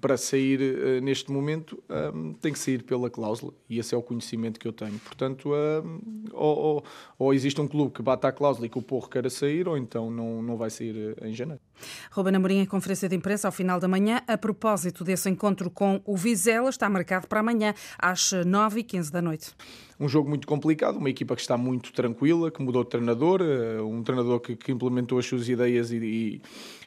para 0.00 0.16
sair 0.16 0.60
uh, 0.60 1.00
neste 1.00 1.30
momento 1.30 1.82
um, 2.14 2.32
tem 2.34 2.52
que 2.52 2.58
sair 2.58 2.82
pela 2.82 3.08
cláusula 3.08 3.52
e 3.68 3.78
esse 3.78 3.94
é 3.94 3.98
o 3.98 4.02
conhecimento 4.02 4.58
que 4.58 4.66
eu 4.66 4.72
tenho. 4.72 4.98
Portanto, 4.98 5.50
ou, 6.32 6.58
ou, 6.58 6.84
ou, 7.18 7.34
existe 7.34 7.60
um 7.60 7.68
clube 7.68 7.92
que 7.92 8.02
bata 8.02 8.28
a 8.28 8.32
cláusula 8.32 8.66
e 8.66 8.68
que 8.68 8.78
o 8.78 8.82
Porro 8.82 9.08
queira 9.08 9.30
sair, 9.30 9.68
ou 9.68 9.76
então 9.76 10.10
não, 10.10 10.42
não 10.42 10.56
vai 10.56 10.70
sair 10.70 11.16
uh, 11.20 11.26
em 11.26 11.34
janeiro. 11.34 11.60
Ruben 12.10 12.36
Amorim, 12.36 12.58
em 12.58 12.66
conferência 12.66 13.08
de 13.08 13.16
imprensa 13.16 13.48
ao 13.48 13.52
final 13.52 13.80
da 13.80 13.88
manhã, 13.88 14.22
a 14.26 14.36
propósito 14.36 15.04
desse 15.04 15.28
encontro 15.28 15.70
com 15.70 16.00
o 16.04 16.16
Vizela, 16.16 16.70
está 16.70 16.88
marcado 16.88 17.26
para 17.26 17.40
amanhã 17.40 17.74
às 17.98 18.32
9h15 18.32 19.10
da 19.10 19.22
noite 19.22 19.54
um 20.00 20.08
jogo 20.08 20.28
muito 20.28 20.46
complicado, 20.46 20.96
uma 20.96 21.10
equipa 21.10 21.34
que 21.34 21.40
está 21.40 21.56
muito 21.56 21.92
tranquila, 21.92 22.50
que 22.50 22.62
mudou 22.62 22.84
de 22.84 22.90
treinador, 22.90 23.40
eh, 23.42 23.80
um 23.82 24.02
treinador 24.02 24.38
que, 24.38 24.54
que 24.54 24.70
implementou 24.70 25.18
as 25.18 25.26
suas 25.26 25.48
ideias 25.48 25.90
e, 25.90 26.40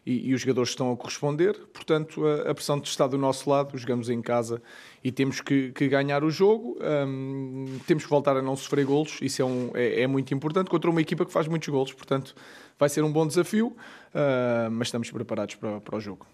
e, 0.06 0.30
e, 0.30 0.34
os 0.34 0.42
jogadores 0.42 0.70
estão 0.70 0.92
a 0.94 0.96
corresponder. 0.96 1.60
Portanto, 1.74 2.26
a, 2.26 2.52
a, 2.52 2.56
pressão 2.56 2.78
está 2.78 3.08
do 3.08 3.18
nosso 3.18 3.50
lado, 3.50 3.78
jogamos 3.78 4.10
em 4.10 4.22
casa 4.22 4.62
e 5.04 5.12
temos 5.12 5.42
que, 5.42 5.74
que 5.74 5.90
ganhar 5.90 6.24
o 6.24 6.32
jogo. 6.32 6.78
Um, 6.82 7.80
temos 7.86 8.06
que 8.06 8.10
voltar 8.10 8.38
a 8.38 8.42
não 8.42 8.56
sofrer 8.56 8.86
golos, 8.86 9.20
isso 9.22 9.42
é, 9.42 9.46
um, 9.46 9.72
é, 9.74 10.04
é 10.04 10.08
muito 10.08 10.34
importante 10.34 10.70
contra 10.70 10.90
uma 10.90 11.02
equipa 11.02 11.26
que 11.26 11.34
faz 11.34 11.50
muitos 11.50 11.68
golos. 11.68 11.92
Portanto, 11.92 12.34
vai 12.80 12.88
ser 12.88 13.04
um 13.04 13.12
bom 13.12 13.28
desafio. 13.28 13.76
Uh, 14.14 14.70
mas 14.70 14.90
estamos 14.90 15.10
preparados 15.10 15.56
para, 15.56 15.80
para, 15.80 15.96
o 15.96 16.02
jogo. 16.02 16.28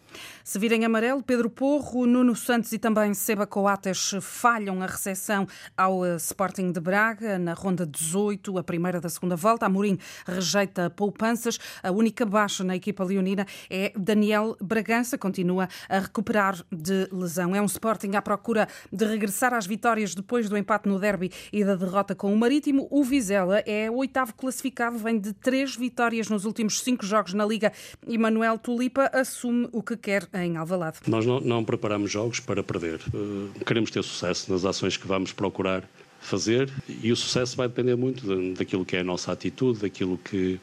Se 0.44 0.58
virem 0.58 0.84
amarelo, 0.84 1.22
Pedro 1.22 1.48
Porro, 1.48 2.08
Nuno 2.08 2.36
Santos 2.36 2.72
e 2.72 2.80
também 2.80 3.14
Seba 3.14 3.46
Coates 3.46 4.16
falham 4.20 4.82
a 4.82 4.88
recepção 4.88 5.48
ao 5.78 6.00
uh, 6.00 6.16
Sporting 6.16 6.72
de 6.72 6.80
Braga 6.80 7.38
na 7.38 7.54
ronda 7.54 7.86
18, 7.86 8.58
a 8.58 8.64
primeira 8.64 9.00
da 9.00 9.10
segunda 9.10 9.36
volta. 9.36 9.68
Amorim 9.68 10.00
rejeita 10.26 10.90
poupanças. 10.90 11.60
A 11.84 11.92
única 11.92 12.26
baixa 12.26 12.64
na 12.64 12.76
equipa 12.76 13.04
leonina 13.04 13.46
é 13.70 13.94
Daniel 13.96 14.58
Bragança, 14.60 15.16
continua 15.16 15.70
a 15.88 16.00
recuperar 16.00 16.56
de 16.72 17.08
lesão. 17.12 17.56
É 17.56 17.62
um 17.62 17.66
Sporting 17.66 18.16
à 18.16 18.24
procura 18.24 18.68
de 18.92 19.06
regressar 19.06 19.54
às 19.54 19.68
vitórias 19.68 20.16
depois 20.16 20.50
do 20.50 20.58
empate 20.58 20.90
no 20.90 20.98
derby 20.98 21.32
e 21.54 21.64
da 21.64 21.76
derrota 21.76 22.16
com 22.16 22.34
o 22.34 22.38
Marítimo. 22.38 22.88
O 22.90 23.04
Vizela 23.04 23.60
é 23.68 23.88
o 23.92 23.98
oitavo 23.98 24.34
classificado, 24.34 24.98
vem 24.98 25.20
de 25.20 25.32
três 25.32 25.76
vitórias 25.76 26.28
nos 26.28 26.44
últimos 26.44 26.82
cinco 26.82 27.06
jogos 27.06 27.36
na 27.36 27.46
Liga 27.46 27.67
e 28.08 28.18
Manuel 28.18 28.58
Tulipa 28.58 29.10
assume 29.14 29.68
o 29.72 29.82
que 29.82 29.96
quer 29.96 30.28
em 30.34 30.58
Alvalade. 30.58 31.00
Nós 31.08 31.26
não, 31.26 31.40
não 31.40 31.64
preparamos 31.64 32.12
jogos 32.12 32.40
para 32.40 32.64
perder. 32.64 33.00
Uh, 33.14 33.50
queremos 33.66 33.92
ter 33.92 34.04
sucesso 34.04 34.52
nas 34.52 34.66
ações 34.66 34.98
que 34.98 35.08
vamos 35.08 35.34
procurar 35.34 35.84
fazer 36.20 36.70
e 37.02 37.12
o 37.12 37.16
sucesso 37.16 37.56
vai 37.56 37.68
depender 37.68 37.96
muito 37.96 38.26
daquilo 38.54 38.84
que 38.84 38.98
é 38.98 39.02
a 39.02 39.04
nossa 39.04 39.32
atitude, 39.32 39.80
daquilo 39.80 40.18
que, 40.18 40.60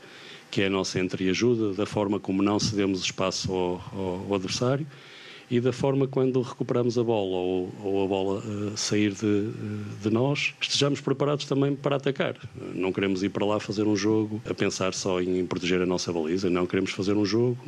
que 0.50 0.62
é 0.62 0.66
a 0.66 0.70
nossa 0.70 0.99
entreajuda, 0.99 1.73
da 1.73 1.87
forma 1.87 2.18
como 2.18 2.42
não 2.42 2.58
cedemos 2.58 3.00
espaço 3.00 3.52
ao, 3.52 4.26
ao 4.28 4.34
adversário 4.34 4.87
e 5.50 5.60
da 5.60 5.72
forma 5.72 6.06
quando 6.06 6.40
recuperamos 6.40 6.98
a 6.98 7.02
bola 7.02 7.36
ou, 7.36 7.72
ou 7.82 8.04
a 8.04 8.08
bola 8.08 8.38
uh, 8.40 8.76
sair 8.76 9.12
de, 9.12 9.50
de, 10.02 10.10
nós, 10.10 10.54
estejamos 10.60 11.00
preparados 11.00 11.44
também 11.44 11.74
para 11.74 11.96
atacar. 11.96 12.36
Não 12.74 12.92
queremos 12.92 13.22
ir 13.22 13.28
para 13.28 13.44
lá 13.44 13.60
fazer 13.60 13.86
um 13.86 13.96
jogo 13.96 14.40
a 14.48 14.54
pensar 14.54 14.94
só 14.94 15.20
em 15.20 15.44
proteger 15.46 15.80
a 15.82 15.86
nossa 15.86 16.12
baliza, 16.12 16.48
não 16.48 16.66
queremos 16.66 16.90
fazer 16.92 17.14
um 17.14 17.24
jogo 17.24 17.58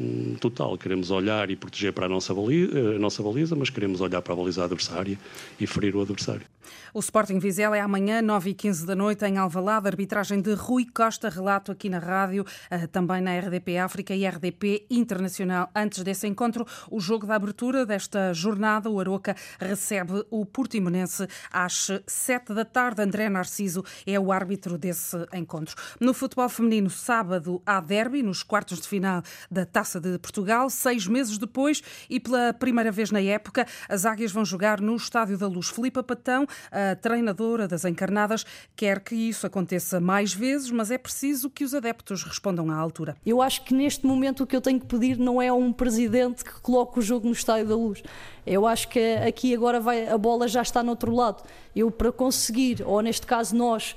total. 0.40 0.76
Queremos 0.78 1.10
olhar 1.10 1.50
e 1.50 1.56
proteger 1.56 1.92
para 1.92 2.06
a 2.06 2.08
nossa, 2.08 2.32
baliza, 2.34 2.78
a 2.78 2.98
nossa 2.98 3.22
baliza, 3.22 3.54
mas 3.54 3.70
queremos 3.70 4.00
olhar 4.00 4.22
para 4.22 4.32
a 4.32 4.36
baliza 4.36 4.64
adversária 4.64 5.18
e 5.60 5.66
ferir 5.66 5.96
o 5.96 6.00
adversário. 6.00 6.55
O 6.92 7.00
Sporting 7.00 7.38
Vizela 7.38 7.76
é 7.76 7.80
amanhã, 7.80 8.22
9h15 8.22 8.84
da 8.84 8.94
noite, 8.94 9.24
em 9.24 9.38
Alvalade. 9.38 9.88
Arbitragem 9.88 10.40
de 10.40 10.54
Rui 10.54 10.86
Costa, 10.86 11.28
relato 11.28 11.72
aqui 11.72 11.88
na 11.88 11.98
rádio, 11.98 12.44
eh, 12.70 12.86
também 12.86 13.20
na 13.20 13.38
RDP 13.38 13.78
África 13.78 14.14
e 14.14 14.26
RDP 14.26 14.86
Internacional. 14.90 15.70
Antes 15.74 16.02
desse 16.02 16.26
encontro, 16.26 16.66
o 16.90 17.00
jogo 17.00 17.26
da 17.26 17.34
abertura 17.34 17.84
desta 17.84 18.32
jornada, 18.32 18.90
o 18.90 19.00
Aroca 19.00 19.34
recebe 19.58 20.24
o 20.30 20.44
Portimonense 20.44 21.26
às 21.52 21.88
7 22.06 22.54
da 22.54 22.64
tarde. 22.64 23.02
André 23.02 23.28
Narciso 23.28 23.84
é 24.06 24.18
o 24.18 24.32
árbitro 24.32 24.78
desse 24.78 25.16
encontro. 25.32 25.76
No 26.00 26.14
futebol 26.14 26.48
feminino, 26.48 26.90
sábado, 26.90 27.62
há 27.64 27.80
derby, 27.80 28.22
nos 28.22 28.42
quartos 28.42 28.80
de 28.80 28.88
final 28.88 29.22
da 29.50 29.64
Taça 29.64 30.00
de 30.00 30.18
Portugal. 30.18 30.70
Seis 30.70 31.06
meses 31.06 31.38
depois, 31.38 31.82
e 32.08 32.18
pela 32.18 32.52
primeira 32.52 32.90
vez 32.90 33.10
na 33.10 33.20
época, 33.20 33.66
as 33.88 34.04
águias 34.04 34.32
vão 34.32 34.44
jogar 34.44 34.80
no 34.80 34.96
Estádio 34.96 35.38
da 35.38 35.46
Luz. 35.46 35.68
Filipa 35.68 36.02
Patão, 36.02 36.46
a 36.70 36.94
treinadora 36.96 37.66
das 37.68 37.84
encarnadas 37.84 38.44
quer 38.74 39.00
que 39.00 39.14
isso 39.14 39.46
aconteça 39.46 40.00
mais 40.00 40.32
vezes, 40.32 40.70
mas 40.70 40.90
é 40.90 40.98
preciso 40.98 41.50
que 41.50 41.64
os 41.64 41.74
adeptos 41.74 42.22
respondam 42.22 42.70
à 42.70 42.76
altura. 42.76 43.16
Eu 43.24 43.42
acho 43.42 43.62
que 43.62 43.74
neste 43.74 44.06
momento 44.06 44.42
o 44.42 44.46
que 44.46 44.56
eu 44.56 44.60
tenho 44.60 44.80
que 44.80 44.86
pedir 44.86 45.18
não 45.18 45.40
é 45.40 45.52
um 45.52 45.72
presidente 45.72 46.44
que 46.44 46.60
coloque 46.60 46.98
o 46.98 47.02
jogo 47.02 47.26
no 47.26 47.32
Estádio 47.32 47.68
da 47.68 47.76
Luz. 47.76 48.02
Eu 48.46 48.66
acho 48.66 48.88
que 48.88 49.14
aqui 49.16 49.54
agora 49.54 49.80
vai, 49.80 50.08
a 50.08 50.16
bola 50.16 50.46
já 50.46 50.62
está 50.62 50.82
no 50.82 50.90
outro 50.90 51.14
lado. 51.14 51.42
Eu, 51.74 51.90
para 51.90 52.12
conseguir, 52.12 52.82
ou 52.84 53.00
neste 53.02 53.26
caso 53.26 53.56
nós, 53.56 53.96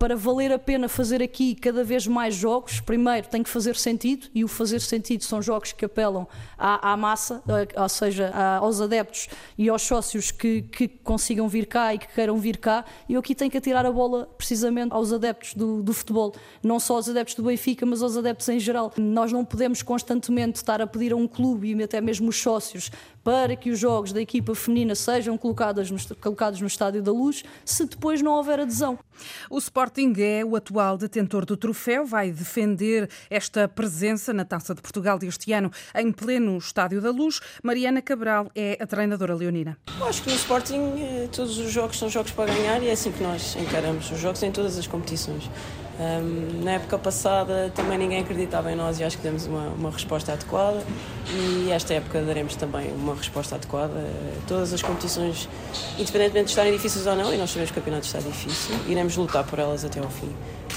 para 0.00 0.16
valer 0.16 0.50
a 0.50 0.58
pena 0.58 0.88
fazer 0.88 1.22
aqui 1.22 1.54
cada 1.54 1.84
vez 1.84 2.06
mais 2.06 2.34
jogos, 2.34 2.80
primeiro 2.80 3.28
tem 3.28 3.42
que 3.42 3.50
fazer 3.50 3.76
sentido, 3.76 4.28
e 4.34 4.42
o 4.42 4.48
fazer 4.48 4.80
sentido 4.80 5.22
são 5.24 5.42
jogos 5.42 5.72
que 5.72 5.84
apelam 5.84 6.26
à, 6.56 6.92
à 6.92 6.96
massa, 6.96 7.42
ou 7.76 7.88
seja, 7.90 8.32
aos 8.58 8.80
adeptos 8.80 9.28
e 9.58 9.68
aos 9.68 9.82
sócios 9.82 10.30
que, 10.30 10.62
que, 10.62 10.88
consigam 10.88 11.46
vir 11.48 11.66
cá 11.66 11.94
e 11.94 11.98
que 11.98 12.06
queiram 12.14 12.38
vir 12.38 12.56
cá. 12.56 12.82
E 13.10 13.12
eu 13.12 13.20
aqui 13.20 13.34
tenho 13.34 13.50
que 13.50 13.58
atirar 13.58 13.84
a 13.84 13.92
bola 13.92 14.24
precisamente 14.38 14.94
aos 14.94 15.12
adeptos 15.12 15.52
do, 15.52 15.82
do 15.82 15.92
futebol, 15.92 16.34
não 16.62 16.80
só 16.80 16.94
aos 16.94 17.06
adeptos 17.06 17.34
do 17.34 17.42
Benfica, 17.42 17.84
mas 17.84 18.02
aos 18.02 18.16
adeptos 18.16 18.48
em 18.48 18.58
geral. 18.58 18.94
Nós 18.96 19.30
não 19.30 19.44
podemos 19.44 19.82
constantemente 19.82 20.56
estar 20.56 20.80
a 20.80 20.86
pedir 20.86 21.12
a 21.12 21.16
um 21.16 21.28
clube 21.28 21.74
e 21.74 21.82
até 21.82 22.00
mesmo 22.00 22.30
os 22.30 22.40
sócios 22.40 22.90
para 23.22 23.56
que 23.56 23.70
os 23.70 23.78
jogos 23.78 24.12
da 24.12 24.20
equipa 24.20 24.54
feminina 24.54 24.94
sejam 24.94 25.36
colocados 25.36 25.90
no, 25.90 26.16
colocados 26.16 26.60
no 26.60 26.66
Estádio 26.66 27.02
da 27.02 27.12
Luz, 27.12 27.44
se 27.64 27.84
depois 27.86 28.22
não 28.22 28.32
houver 28.32 28.60
adesão. 28.60 28.98
O 29.48 29.58
Sporting 29.58 30.14
é 30.18 30.44
o 30.44 30.56
atual 30.56 30.96
detentor 30.96 31.44
do 31.44 31.56
troféu, 31.56 32.06
vai 32.06 32.30
defender 32.30 33.08
esta 33.28 33.68
presença 33.68 34.32
na 34.32 34.44
Taça 34.44 34.74
de 34.74 34.80
Portugal 34.80 35.18
deste 35.18 35.52
ano 35.52 35.70
em 35.94 36.10
pleno 36.10 36.56
Estádio 36.56 37.00
da 37.00 37.10
Luz. 37.10 37.40
Mariana 37.62 38.00
Cabral 38.00 38.50
é 38.54 38.78
a 38.80 38.86
treinadora 38.86 39.34
leonina. 39.34 39.76
Eu 39.98 40.06
acho 40.06 40.22
que 40.22 40.30
no 40.30 40.36
Sporting 40.36 40.94
eh, 40.98 41.28
todos 41.30 41.58
os 41.58 41.70
jogos 41.70 41.98
são 41.98 42.08
jogos 42.08 42.32
para 42.32 42.52
ganhar 42.52 42.82
e 42.82 42.88
é 42.88 42.92
assim 42.92 43.12
que 43.12 43.22
nós 43.22 43.56
encaramos 43.56 44.10
os 44.10 44.18
jogos 44.18 44.42
em 44.42 44.50
todas 44.50 44.78
as 44.78 44.86
competições. 44.86 45.50
Um, 46.00 46.64
na 46.64 46.72
época 46.72 46.96
passada 46.96 47.70
também 47.74 47.98
ninguém 47.98 48.20
acreditava 48.20 48.72
em 48.72 48.74
nós 48.74 48.98
e 48.98 49.04
acho 49.04 49.18
que 49.18 49.22
demos 49.22 49.44
uma, 49.46 49.68
uma 49.68 49.90
resposta 49.90 50.32
adequada 50.32 50.82
e 51.30 51.70
esta 51.70 51.92
época 51.92 52.22
daremos 52.22 52.56
também 52.56 52.90
uma 52.90 53.14
resposta 53.14 53.56
adequada. 53.56 54.02
Todas 54.48 54.72
as 54.72 54.80
competições, 54.80 55.46
independentemente 55.98 56.46
de 56.46 56.50
estarem 56.52 56.72
difíceis 56.72 57.06
ou 57.06 57.14
não, 57.14 57.34
e 57.34 57.36
nós 57.36 57.50
sabemos 57.50 57.70
que 57.70 57.78
o 57.78 57.82
campeonato 57.82 58.06
está 58.06 58.18
difícil, 58.18 58.74
iremos 58.88 59.14
lutar 59.18 59.44
por 59.44 59.58
elas 59.58 59.84
até 59.84 60.00
ao 60.00 60.08
fim. 60.08 60.34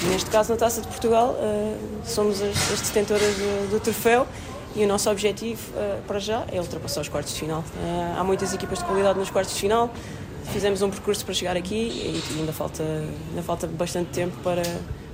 Neste 0.10 0.30
caso, 0.30 0.52
na 0.52 0.58
Taça 0.58 0.82
de 0.82 0.88
Portugal, 0.88 1.38
uh, 1.40 1.78
somos 2.06 2.42
as, 2.42 2.72
as 2.74 2.82
detentoras 2.82 3.34
do, 3.36 3.72
do, 3.72 3.80
troféu 3.80 4.28
e 4.76 4.84
o 4.84 4.88
nosso 4.88 5.10
objetivo 5.10 5.72
uh, 5.72 6.02
para 6.06 6.20
já 6.20 6.44
é 6.52 6.60
ultrapassar 6.60 7.00
os 7.00 7.08
quartos 7.08 7.34
de 7.34 7.40
final. 7.40 7.62
Uh, 7.62 8.20
há 8.20 8.24
muitas 8.26 8.54
equipas 8.54 8.80
de 8.80 8.86
qualidade 8.86 9.18
nos 9.18 9.30
quartos 9.30 9.54
de 9.54 9.62
final, 9.62 9.90
fizemos 10.52 10.82
um 10.82 10.90
percurso 10.90 11.24
para 11.24 11.34
chegar 11.34 11.56
aqui 11.56 11.76
e 11.76 12.40
ainda 12.40 12.52
falta, 12.52 12.84
ainda 12.84 13.42
falta 13.42 13.68
bastante 13.68 14.10
tempo 14.10 14.36
para 14.44 14.64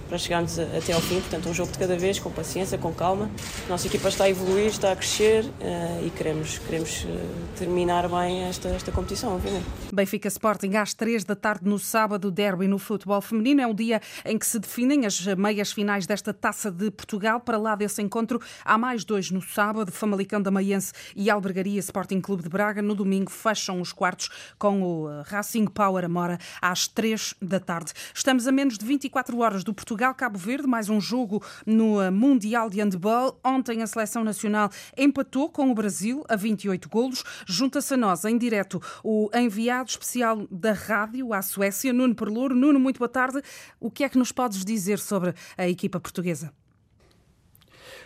para 0.09 0.17
chegarmos 0.17 0.57
até 0.57 0.91
ao 0.91 0.99
fim. 0.99 1.21
Portanto, 1.21 1.47
um 1.47 1.53
jogo 1.53 1.71
de 1.71 1.77
cada 1.77 1.95
vez, 1.95 2.19
com 2.19 2.31
paciência, 2.31 2.77
com 2.77 2.91
calma. 2.91 3.29
A 3.67 3.69
nossa 3.69 3.87
equipa 3.87 4.09
está 4.09 4.23
a 4.25 4.29
evoluir, 4.29 4.65
está 4.65 4.91
a 4.91 4.95
crescer 4.95 5.45
uh, 5.45 6.05
e 6.05 6.09
queremos, 6.09 6.57
queremos 6.57 7.03
uh, 7.03 7.07
terminar 7.55 8.09
bem 8.09 8.43
esta, 8.45 8.69
esta 8.69 8.91
competição, 8.91 9.35
obviamente. 9.35 9.65
Benfica 9.93 10.27
Sporting 10.27 10.75
às 10.75 10.93
três 10.93 11.23
da 11.23 11.35
tarde 11.35 11.69
no 11.69 11.77
sábado, 11.77 12.31
derby 12.31 12.67
no 12.67 12.79
futebol 12.79 13.21
feminino. 13.21 13.61
É 13.61 13.67
um 13.67 13.73
dia 13.73 14.01
em 14.25 14.37
que 14.37 14.47
se 14.47 14.57
definem 14.57 15.05
as 15.05 15.25
meias 15.37 15.71
finais 15.71 16.07
desta 16.07 16.33
Taça 16.33 16.71
de 16.71 16.89
Portugal. 16.89 17.39
Para 17.39 17.57
lá 17.57 17.75
desse 17.75 18.01
encontro, 18.01 18.41
há 18.65 18.77
mais 18.77 19.05
dois 19.05 19.29
no 19.29 19.41
sábado, 19.41 19.91
Famalicão 19.91 20.41
da 20.41 20.49
Maiense 20.49 20.91
e 21.15 21.29
Albergaria 21.29 21.79
Sporting 21.79 22.19
Clube 22.19 22.41
de 22.41 22.49
Braga. 22.49 22.81
No 22.81 22.95
domingo 22.95 23.29
fecham 23.29 23.79
os 23.79 23.93
quartos 23.93 24.29
com 24.57 24.81
o 24.81 25.09
eh, 25.09 25.23
Racing 25.25 25.67
Power 25.67 26.03
Amora 26.03 26.39
às 26.59 26.87
três 26.87 27.35
da 27.39 27.59
tarde. 27.59 27.93
Estamos 28.13 28.47
a 28.47 28.51
menos 28.51 28.77
de 28.77 28.85
24 28.85 29.37
horas 29.39 29.63
do 29.63 29.73
Portugal 29.73 29.98
Portugal-Cabo 29.99 30.39
Verde, 30.39 30.65
mais 30.65 30.87
um 30.87 31.01
jogo 31.01 31.43
no 31.65 32.01
eh, 32.01 32.09
Mundial 32.09 32.69
de 32.69 32.79
Handball. 32.79 33.37
Ontem 33.43 33.81
a 33.81 33.87
seleção 33.87 34.23
nacional 34.23 34.69
empatou 34.97 35.49
com 35.49 35.69
o 35.69 35.75
Brasil 35.75 36.23
a 36.29 36.37
28 36.37 36.87
golos. 36.87 37.21
Junta-se 37.45 37.95
a 37.95 37.97
nós 37.97 38.23
em 38.23 38.37
direto 38.37 38.81
o 39.03 39.29
enviado 39.33 39.89
especial 39.89 40.47
da 40.49 40.71
rádio 40.71 41.33
à 41.33 41.41
Suécia, 41.41 41.91
Nuno 41.91 42.15
Perlouro. 42.15 42.55
Nuno, 42.55 42.79
muito 42.79 42.97
boa 42.97 43.09
tarde. 43.09 43.41
O 43.77 43.91
que 43.91 44.05
é 44.05 44.09
que 44.09 44.17
nos 44.17 44.31
podes 44.31 44.63
dizer 44.63 44.99
sobre 44.99 45.33
a 45.57 45.67
equipa 45.67 45.99
portuguesa? 45.99 46.53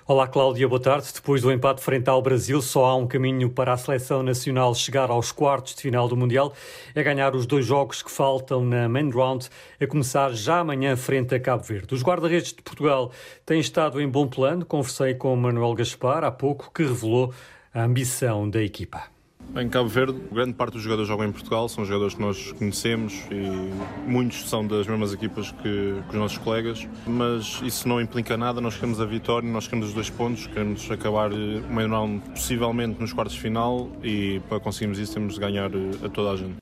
Olá, 0.05 0.27
Cláudia, 0.27 0.67
boa 0.67 0.81
tarde. 0.81 1.07
Depois 1.13 1.41
do 1.41 1.49
empate 1.49 1.81
frente 1.81 2.09
ao 2.09 2.21
Brasil, 2.21 2.61
só 2.61 2.83
há 2.83 2.95
um 2.97 3.07
caminho 3.07 3.49
para 3.49 3.71
a 3.71 3.77
seleção 3.77 4.21
nacional 4.21 4.75
chegar 4.75 5.09
aos 5.09 5.31
quartos 5.31 5.75
de 5.75 5.81
final 5.81 6.09
do 6.09 6.17
Mundial. 6.17 6.53
É 6.93 7.01
ganhar 7.01 7.33
os 7.33 7.45
dois 7.45 7.65
jogos 7.65 8.03
que 8.03 8.11
faltam 8.11 8.65
na 8.65 8.89
main 8.89 9.09
round, 9.09 9.47
a 9.79 9.87
começar 9.87 10.33
já 10.33 10.59
amanhã 10.59 10.97
frente 10.97 11.33
a 11.33 11.39
Cabo 11.39 11.63
Verde. 11.63 11.95
Os 11.95 12.03
guarda-redes 12.03 12.51
de 12.51 12.61
Portugal 12.61 13.13
têm 13.45 13.61
estado 13.61 14.01
em 14.01 14.09
bom 14.09 14.27
plano. 14.27 14.65
Conversei 14.65 15.13
com 15.13 15.33
Manuel 15.37 15.73
Gaspar 15.73 16.25
há 16.25 16.31
pouco, 16.31 16.69
que 16.75 16.83
revelou 16.83 17.33
a 17.73 17.83
ambição 17.83 18.49
da 18.49 18.61
equipa. 18.61 19.12
Em 19.55 19.69
Cabo 19.69 19.87
Verde, 19.87 20.19
grande 20.31 20.53
parte 20.53 20.73
dos 20.73 20.81
jogadores 20.81 21.07
jogam 21.07 21.27
em 21.27 21.31
Portugal, 21.31 21.69
são 21.69 21.85
jogadores 21.85 22.15
que 22.15 22.21
nós 22.21 22.51
conhecemos 22.53 23.13
e 23.29 24.09
muitos 24.09 24.49
são 24.49 24.65
das 24.65 24.87
mesmas 24.87 25.13
equipas 25.13 25.51
que, 25.51 25.61
que, 25.61 26.09
os 26.09 26.15
nossos 26.15 26.39
colegas, 26.39 26.87
mas 27.05 27.61
isso 27.63 27.87
não 27.87 28.01
implica 28.01 28.35
nada, 28.35 28.59
nós 28.59 28.75
queremos 28.75 28.99
a 28.99 29.05
vitória, 29.05 29.47
nós 29.47 29.67
queremos 29.67 29.89
os 29.89 29.93
dois 29.93 30.09
pontos, 30.09 30.47
queremos 30.47 30.89
acabar 30.89 31.31
o 31.31 31.73
meio 31.73 32.21
possivelmente 32.31 32.99
nos 32.99 33.13
quartos 33.13 33.35
de 33.35 33.41
final 33.41 33.89
e 34.03 34.41
para 34.49 34.59
conseguirmos 34.59 34.97
isso 34.97 35.13
temos 35.13 35.35
de 35.35 35.39
ganhar 35.39 35.69
a 36.03 36.09
toda 36.09 36.31
a 36.31 36.35
gente. 36.35 36.55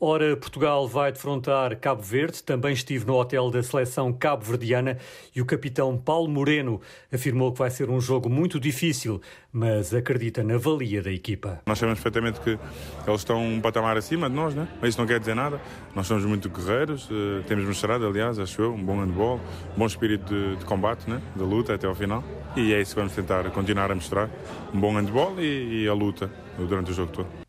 Ora, 0.00 0.36
Portugal 0.36 0.88
vai 0.88 1.12
defrontar 1.12 1.78
Cabo 1.78 2.02
Verde. 2.02 2.42
Também 2.42 2.72
estive 2.72 3.06
no 3.06 3.14
hotel 3.14 3.48
da 3.48 3.62
seleção 3.62 4.12
cabo-verdiana 4.12 4.98
e 5.34 5.40
o 5.40 5.46
capitão 5.46 5.96
Paulo 5.96 6.28
Moreno 6.28 6.80
afirmou 7.12 7.52
que 7.52 7.60
vai 7.60 7.70
ser 7.70 7.88
um 7.88 8.00
jogo 8.00 8.28
muito 8.28 8.58
difícil, 8.58 9.20
mas 9.52 9.94
acredita 9.94 10.42
na 10.42 10.58
valia 10.58 11.00
da 11.00 11.12
equipa. 11.12 11.62
Nós 11.64 11.78
sabemos 11.78 12.00
perfeitamente 12.00 12.40
que 12.40 12.58
eles 13.06 13.20
estão 13.20 13.40
um 13.40 13.60
patamar 13.60 13.96
acima 13.96 14.28
de 14.28 14.34
nós, 14.34 14.54
né? 14.54 14.66
mas 14.80 14.90
isso 14.90 15.00
não 15.00 15.06
quer 15.06 15.20
dizer 15.20 15.34
nada. 15.34 15.60
Nós 15.94 16.06
somos 16.08 16.24
muito 16.24 16.50
guerreiros, 16.50 17.08
eh, 17.10 17.42
temos 17.46 17.64
mostrado, 17.64 18.04
aliás, 18.04 18.38
acho 18.38 18.60
eu, 18.60 18.74
um 18.74 18.84
bom 18.84 19.00
handball, 19.00 19.40
um 19.74 19.78
bom 19.78 19.86
espírito 19.86 20.26
de, 20.34 20.56
de 20.56 20.64
combate, 20.64 21.08
né? 21.08 21.22
de 21.36 21.42
luta 21.42 21.72
até 21.72 21.86
ao 21.86 21.94
final. 21.94 22.22
E 22.56 22.74
é 22.74 22.80
isso 22.80 22.94
que 22.94 23.00
vamos 23.00 23.14
tentar 23.14 23.48
continuar 23.52 23.90
a 23.90 23.94
mostrar: 23.94 24.28
um 24.72 24.80
bom 24.80 24.92
handball 24.92 25.40
e, 25.40 25.84
e 25.84 25.88
a 25.88 25.94
luta 25.94 26.30
durante 26.58 26.90
o 26.90 26.94
jogo 26.94 27.12
todo. 27.12 27.43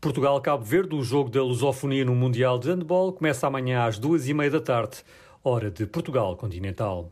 Portugal-Cabo 0.00 0.62
Verde, 0.62 0.94
o 0.94 1.02
jogo 1.02 1.30
da 1.30 1.42
lusofonia 1.42 2.04
no 2.04 2.14
Mundial 2.14 2.58
de 2.58 2.68
Handball, 2.68 3.12
começa 3.14 3.46
amanhã 3.46 3.84
às 3.84 3.98
duas 3.98 4.28
e 4.28 4.34
meia 4.34 4.50
da 4.50 4.60
tarde, 4.60 5.02
hora 5.42 5.70
de 5.70 5.86
Portugal 5.86 6.36
continental. 6.36 7.10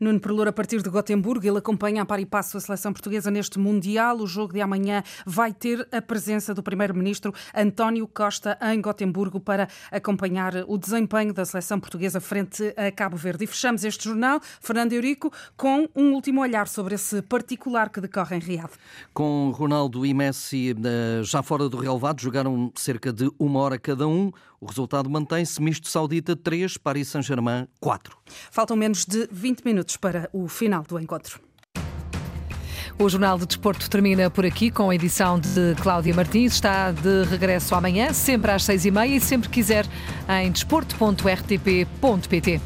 Nuno 0.00 0.20
Perlour, 0.20 0.48
a 0.48 0.52
partir 0.52 0.82
de 0.82 0.90
Gotemburgo, 0.90 1.46
ele 1.46 1.58
acompanha 1.58 2.02
a 2.02 2.06
par 2.06 2.20
e 2.20 2.26
passo 2.26 2.56
a 2.56 2.60
seleção 2.60 2.92
portuguesa 2.92 3.30
neste 3.30 3.58
Mundial. 3.58 4.18
O 4.18 4.26
jogo 4.26 4.52
de 4.52 4.60
amanhã 4.60 5.02
vai 5.24 5.52
ter 5.52 5.86
a 5.90 6.02
presença 6.02 6.52
do 6.52 6.62
Primeiro-Ministro 6.62 7.32
António 7.54 8.06
Costa 8.06 8.58
em 8.72 8.80
Gotemburgo 8.80 9.40
para 9.40 9.68
acompanhar 9.90 10.52
o 10.66 10.76
desempenho 10.76 11.32
da 11.32 11.44
seleção 11.44 11.80
portuguesa 11.80 12.20
frente 12.20 12.74
a 12.76 12.90
Cabo 12.90 13.16
Verde. 13.16 13.44
E 13.44 13.46
fechamos 13.46 13.84
este 13.84 14.04
jornal, 14.04 14.40
Fernando 14.60 14.92
Eurico, 14.92 15.32
com 15.56 15.88
um 15.94 16.12
último 16.12 16.40
olhar 16.40 16.68
sobre 16.68 16.94
esse 16.94 17.22
particular 17.22 17.90
que 17.90 18.00
decorre 18.00 18.36
em 18.36 18.40
Riad. 18.40 18.70
Com 19.14 19.50
Ronaldo 19.50 20.04
e 20.04 20.12
Messi 20.12 20.70
eh, 20.72 21.22
já 21.22 21.42
fora 21.42 21.68
do 21.68 21.76
relevado, 21.76 22.20
jogaram 22.20 22.72
cerca 22.74 23.12
de 23.12 23.30
uma 23.38 23.60
hora 23.60 23.78
cada 23.78 24.06
um. 24.06 24.30
O 24.60 24.66
resultado 24.66 25.08
mantém-se 25.10 25.60
misto 25.60 25.86
saudita 25.88 26.34
3, 26.34 26.78
Paris 26.78 27.08
Saint-Germain 27.08 27.68
4. 27.78 28.16
Faltam 28.50 28.76
menos 28.76 29.04
de 29.04 29.28
20 29.46 29.64
minutos 29.64 29.96
para 29.96 30.28
o 30.32 30.48
final 30.48 30.82
do 30.82 30.98
encontro. 30.98 31.38
O 32.98 33.08
Jornal 33.08 33.38
de 33.38 33.46
Desporto 33.46 33.88
termina 33.88 34.28
por 34.28 34.44
aqui 34.44 34.72
com 34.72 34.90
a 34.90 34.94
edição 34.94 35.38
de 35.38 35.76
Cláudia 35.80 36.12
Martins. 36.12 36.54
Está 36.54 36.90
de 36.90 37.22
regresso 37.30 37.72
amanhã, 37.76 38.12
sempre 38.12 38.50
às 38.50 38.64
seis 38.64 38.84
e 38.84 38.90
meia 38.90 39.14
e 39.14 39.20
sempre 39.20 39.48
quiser 39.48 39.86
em 40.28 40.50
desporto.rtp.pt. 40.50 42.60